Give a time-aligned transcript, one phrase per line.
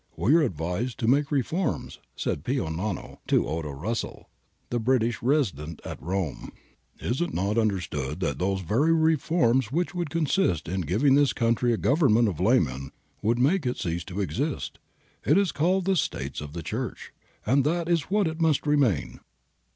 [0.17, 4.29] 'We are advised to make reforms,' said Pio Nono (Pius IX) to Odo Russell,
[4.71, 6.51] the British Resident at Rome;'
[6.99, 11.71] it is not understood that those very reforms, which would consist in giving this country
[11.71, 12.89] a Government of laymen,
[13.21, 14.79] would make it cease to exist.
[15.23, 17.13] It is called the *' States of the Church"
[17.45, 19.19] and that is what it must remain.'